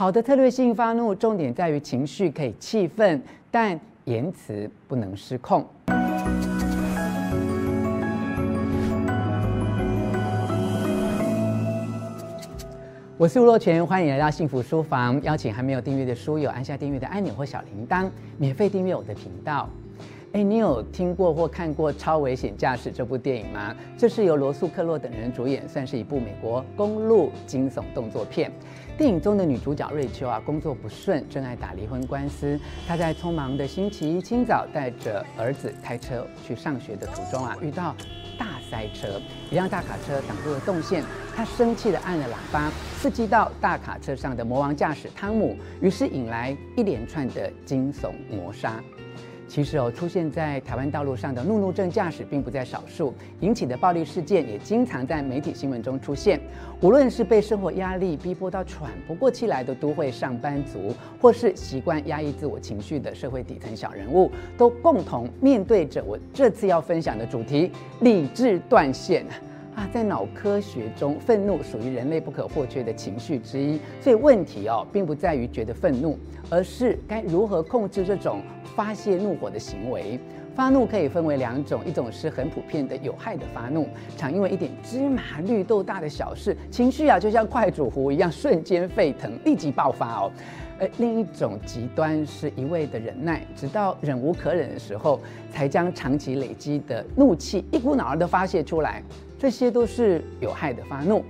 [0.00, 5.62] 好的策略性发怒，重点在于情绪可以气愤，但言辞不能失控。
[13.18, 15.22] 我是吴若权，欢迎来到幸福书房。
[15.22, 18.08] 邀请还没有订阅的书友按下订阅的按钮或小铃铛，
[18.38, 19.68] 免费订阅我的频道。
[20.32, 23.74] 哎，你有听过或看过《超危险驾驶》这部电影吗？
[23.98, 28.52] 这是由罗素·克洛等人主演，算是一部美国公路惊悚动作片。
[28.96, 32.56] 电影中的女主角瑞秋啊，工作不顺，正在打离婚官司。
[32.86, 37.92] 她在匆忙的星期一清早，带着儿子开车去上学的途中啊，遇到
[38.38, 41.02] 大塞车，一辆大卡车挡住了动线。
[41.34, 48.80] 她生气地按了喇叭，刺激到大卡车上的魔王驾驶汤姆，于是引来一连串的惊悚谋杀。
[49.50, 56.38] 其实哦，出现在台湾道路上的怒怒症驾驶并不在少数，引起的暴力事件也经常在媒体新闻中出现。
[56.80, 69.26] 无论是被生活压力逼迫到喘不过气来的都会上班族，或是习惯压抑自我情绪的社会底层小人物，都共同面对着我这次要分享的主题——理智断线。
[69.86, 73.78] 在脑科学中，愤怒属于人类不可或缺的情绪之一。
[74.00, 78.40] 所以问题哦，并不在于觉得愤怒，而是该如何控制这种
[78.74, 80.18] 发泄怒火的行为。
[80.54, 90.32] 发怒可以分为两种，一种是很普遍的有害的发怒，常因为一点芝麻绿豆大的小事，情绪啊就像快煮壶一样瞬间沸腾，立即爆发哦。
[90.78, 95.20] 而另一种极端是一味的忍耐，直到忍无可忍的时候，
[95.50, 99.02] 才将长期累积的怒气一股脑儿的发泄出来。
[99.40, 101.24] 这些都是有害的发怒，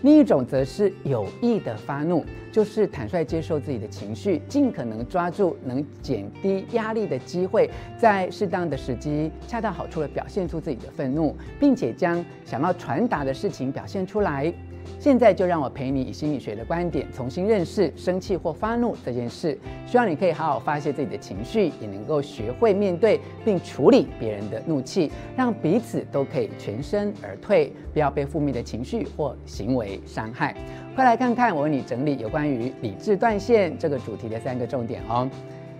[0.00, 14.50] 另一种则是有益的发怒，就是坦率接受自己的情绪，尽可能抓住能减低压力的机会，在适当的时机，恰到好处的表现出自己的愤怒，并且将想要传达的事情表现出来。
[14.98, 19.58] 现在就让我陪你以心理学的观点重新认识生气或发怒这件事。
[19.86, 30.54] 希望你可以好好发泄自己的情绪，也能够学会面对并处理别人的怒气，让彼此都可以全身而退，不要被负面的情绪或行为伤害。
[30.94, 35.28] 快来看看我为你整理有关于理智断线这个主题的三个重点哦：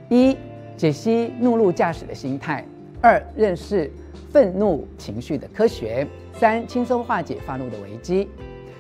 [0.09, 0.37] 一、
[0.76, 2.64] 解析怒路驾驶的心态；
[3.00, 3.91] 二、认识
[4.31, 8.28] 愤怒情绪的科学；三、轻松化解发怒的危机。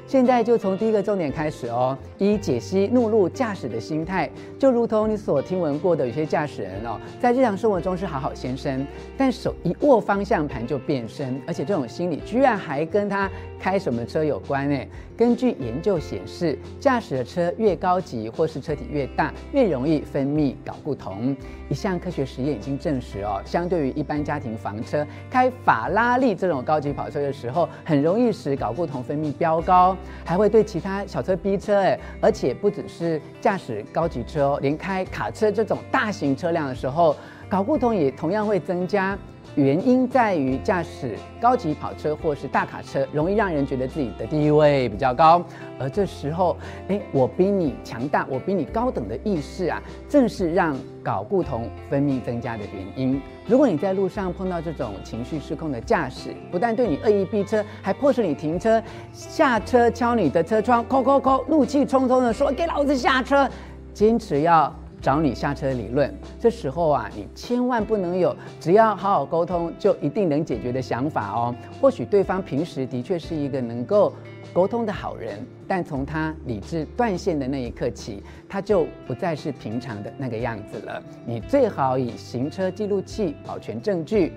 [0.06, 1.96] 现在就从第一个重点开始哦。
[2.18, 14.88] 一、解析怒路驾驶的心态，就如同你所听闻过的，有些驾驶人哦，在日常生活中是好好先生，但手一握方向盘就变身，而且这种心理居然还跟他开什么车有关诶。
[15.16, 21.36] 根据研究显示，驾驶的车越高级或是车体越大，越容易分泌睾固酮。
[21.68, 29.93] 一项科学实验已经证实哦，相对于一般家庭房车，开法拉利这种高级跑车的时候，很容易使睾固酮分泌飙高，
[30.24, 31.98] 还会对其他小车逼车诶。
[32.20, 37.16] 而且不只是驾驶高级车哦，连开卡车这种大型车辆的时候，
[37.48, 39.18] 搞互动也同样会增加。
[39.56, 45.40] 原因在于驾驶高级跑车或是大卡车，容易让人觉得自己的地位比较高，
[45.78, 46.56] 而这时候，
[46.88, 53.20] 诶，我比你强大，我比你高等的意识啊，正是让睾固酮分泌增加的原因。
[53.46, 58.82] 如果你在路上碰到这种情绪失控的驾驶，不但对你恶意逼车，还迫使你停车，
[59.12, 63.48] 下车敲你的车窗，扣扣扣，怒气冲冲的说：“给老子下车！”
[63.94, 64.74] 坚持要。
[65.04, 66.10] 找你下车理论，
[66.40, 71.54] 这时候啊，你千万不能有只要好好沟通就一定能解决的想法哦。
[71.78, 74.14] 或许对方平时的确是一个能够
[74.54, 81.02] 沟通的好人，但从他理智断线的那一刻起，他就不再是平常的那个样子了。
[81.26, 84.32] 你最好以行车记录器保全证据。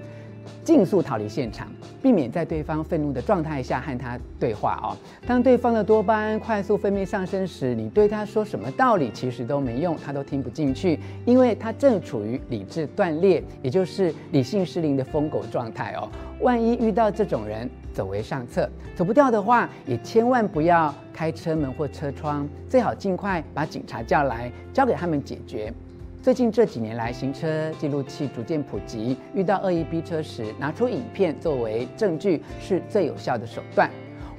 [0.64, 1.68] 尽速逃离现场，
[2.02, 4.96] 避免在对方愤怒的状态下和他对话哦。
[5.26, 16.10] 当对方的多巴胺快速分泌上升时，你对他说什么道理其实都没用，他都听不进去，因为他正处于理智断裂，也就是理性失灵的疯狗状态哦。
[16.42, 18.70] 万一遇到这种人，走为上策。
[18.96, 25.74] 走不掉的话，也千万不要开车门或车窗，最好尽快把警察叫来，交给他们解决。
[26.22, 33.90] 最近这几年来，行车记录器逐渐普及，遇到恶意逼车时，拿出影片作为证据是最有效的手段。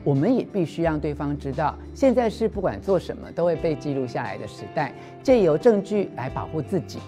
[0.05, 4.93] 我们也必须让对方知道，现在是不管做什么都会被记录下来的时代，
[5.23, 6.99] 借由证据来保护自己。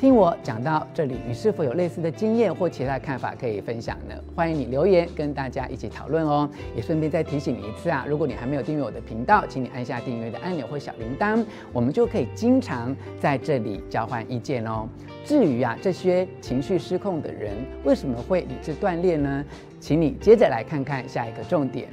[0.00, 4.14] 听我讲到这里，你是否有类似的经验或其他看法可以分享呢？
[4.34, 6.48] 欢迎你留言跟大家一起讨论哦。
[6.74, 14.88] 也顺便再提醒你一次啊，如果你还没有订阅我的频道，请你按下订阅的按钮或小铃铛，我们就可以经常在这里交换意见哦。
[15.22, 17.52] 至于啊，这些情绪失控的人
[17.84, 19.44] 为什么会理智断裂呢？
[19.80, 21.90] 请你接着来看看下一个重点：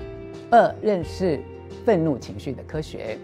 [0.50, 1.42] 二、认识
[1.83, 3.18] 愤怒情绪的科学。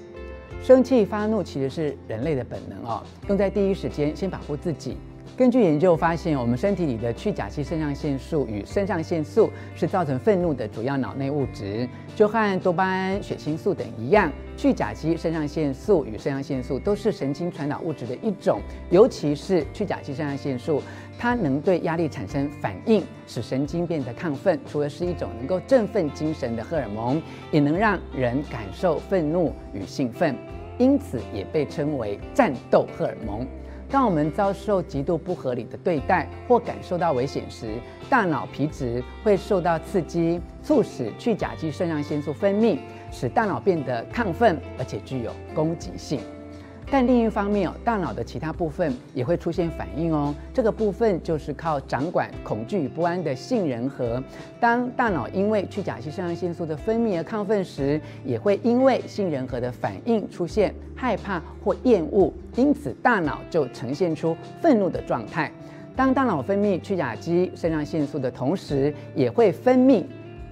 [0.64, 4.98] 生气发怒其实是人类的本能啊，用在第一时间先保护自己。
[5.36, 14.32] 根据研究发现，我们身体里的去甲基肾上腺素与肾上腺素是造成愤怒的主要脑内物质，就和多巴胺、血清素等一样。
[14.56, 20.80] 去甲基肾上腺素与肾上腺素都是神经传导物质的一种，尤其是去甲基肾上腺素，
[21.18, 24.60] 它能对压力产生反应，使神经变得亢奋。
[24.68, 27.20] 除了是一种能够振奋精神的荷尔蒙，
[27.50, 30.36] 也能让人感受愤怒与兴奋，
[30.78, 33.48] 因此也被称为战斗荷尔蒙。
[33.94, 37.76] 当我们遭受极度不合理的对待或感受到危险时，
[38.10, 42.80] 大脑皮质会受到刺激，促使去甲基肾上腺素分泌，
[43.12, 46.20] 使大脑变得亢奋，而且具有攻击性。
[46.92, 50.34] 但另一方面哦，大脑的其他部分也会出现反应哦。
[50.54, 54.22] 这个部分就是靠掌管恐惧与不安的杏仁核。
[54.60, 65.52] 当大脑因为去甲基肾上腺素的分泌而亢奋时，也会因为杏仁核的反应出现害怕或厌恶，因此大脑就呈现出愤怒的状态。
[65.96, 70.04] 当大脑分泌去甲基肾上腺素的同时，也会分泌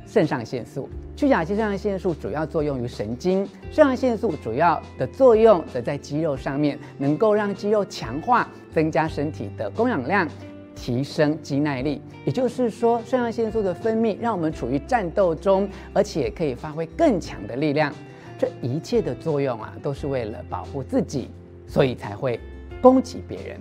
[0.05, 0.89] 肾上腺素。
[1.15, 10.27] 去甲基肾上腺素主要作用于神经，肾上腺素主要的作用则在肌肉上面，能够让肌肉强化，增加身体的供氧量，
[10.75, 12.01] 提升肌耐力。
[12.25, 17.93] 也就是说，肾上腺素的分泌让我们处于战斗中，而且可以发挥更强的力量。
[18.39, 21.29] 这一切的作用啊，都是为了保护自己，
[21.67, 22.39] 所以才会
[22.81, 23.59] 攻击别人。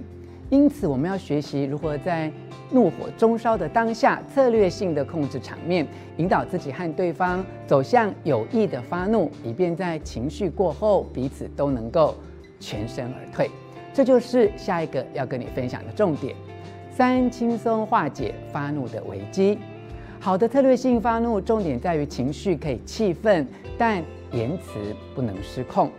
[0.48, 2.32] 因此，我们要学习如何在
[2.72, 5.86] 怒火中烧的当下，策略性的控制场面，
[6.16, 12.14] 引导自己和对方走向有益的发怒，以便在情绪过后，彼此都能够
[12.58, 13.50] 全身而退。
[13.92, 16.34] 这就是下一个要跟你分享的重点：
[16.92, 19.58] 三、轻松化解发怒的危机。
[20.20, 23.46] 好的策略性发怒，重点在于情绪可以气愤，
[23.76, 24.02] 但
[24.32, 25.90] 言辞不能失控。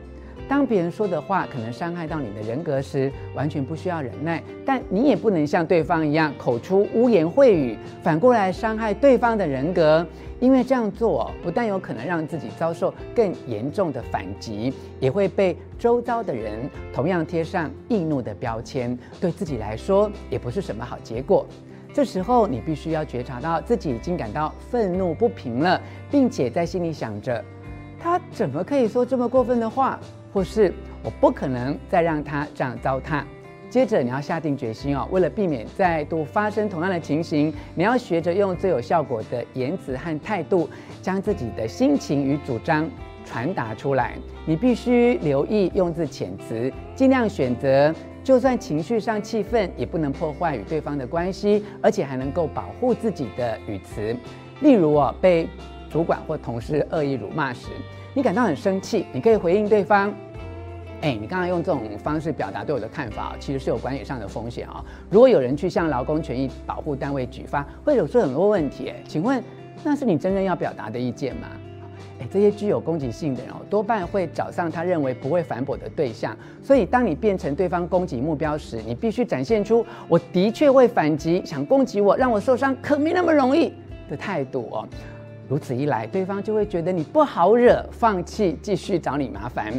[0.51, 10.05] 当别人说的话可能伤害到你的人格时，完全不需要忍耐，但你也不能像对方一样口出污言秽语，反过来伤害对方的人格。
[10.41, 21.45] 因为这样做不但有可能让自己遭受更严重的反击，也会被周遭的人同样贴上易怒的标签，对自己来说也不是什么好结果。
[21.93, 25.81] 这时候你必须要觉察到自己已经感到愤怒不平了，
[26.11, 27.41] 并且在心里想着，
[27.97, 29.97] 他怎么可以说这么过分的话？
[30.33, 30.73] 或是
[31.03, 33.23] 我不可能再让他这样糟蹋。
[33.69, 40.69] 接着你要下定决心哦，为了避免再度发生同样的情形，你要学着用最有效果的言辞和态度，
[41.01, 42.89] 将自己的心情与主张
[43.23, 44.17] 传达出来。
[44.45, 47.95] 你必须留意用字遣词，尽量选择
[48.25, 54.13] 就算情绪上气愤，也不能破坏与对方的关系，而且还能够保护自己的语词。
[54.59, 55.47] 例如哦，被
[55.91, 57.67] 主管或同事恶意辱骂时。
[58.13, 60.13] 你感到很生气，你可以回应对方
[61.01, 64.83] ：“哎，你刚刚用这种方式表达对我的看法，其实是有管理上的风险啊。
[65.09, 68.93] 如果有人去向劳工权益保护单位举发，会有出很多问题。
[69.07, 69.43] 请问，
[69.83, 71.47] 那是你真正要表达的意见吗？
[72.19, 76.35] 哎，这些具有攻击性的人哦，多半会找上他认为不会反驳的对象。
[76.61, 83.73] 所以，当你变成对方攻击目标时，你必须展现出我的确会反击，想攻击我，让我受伤，可没那么容易
[84.09, 84.87] 的态度哦。”
[85.51, 89.73] 如此一来，对方就会觉得你不好惹，放弃继续找你麻烦。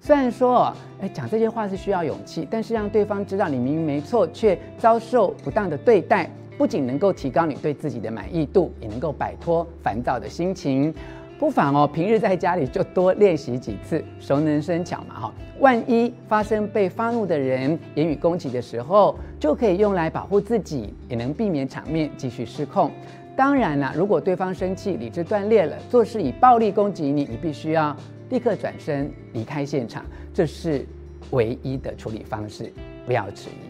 [0.00, 10.94] 虽然说，哎，讲这些话是需要勇气，但是让对方知道你明明没错，却遭受不当的对待，不仅能够提高你对自己的满意度，也能够摆脱烦躁的心情。
[11.38, 15.34] 不妨哦，平日在家里就多练习几次，熟能生巧嘛哈。
[15.60, 22.90] 万一发生被发怒的人言语攻击的时候，就可以用来保护自己，也能避免场面继续失控。
[23.36, 27.96] 当然了，如果对方生气、理智断裂了，做事以暴力攻击你，你必须要
[28.30, 30.04] 立刻转身离开现场，
[30.34, 30.84] 这是
[31.30, 32.72] 唯一的处理方式，
[33.06, 33.67] 不要迟疑。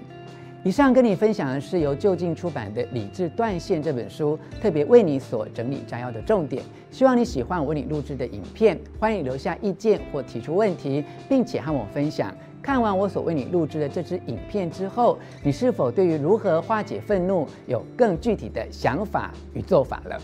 [0.64, 6.62] 以上跟你分享的是由就近出版的《理智断线》这本书，特别为你所整理摘要的重点。
[6.90, 12.34] 希望你喜欢我为你录制的影片，欢迎留下意见或提出问题，并且和我分享。
[12.60, 20.20] 看完我所为你录制的这支影片之后，你是否对于如何化解愤怒有更具体的想法与做法了？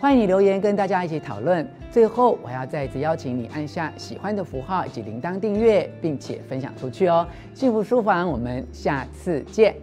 [0.00, 1.68] 欢迎你留言跟大家一起讨论。
[1.92, 7.28] 最后，我要再次邀请你按下喜欢的符号以及铃铛订阅，并且分享出去哦。
[7.52, 9.74] 幸福书房，我们下次见。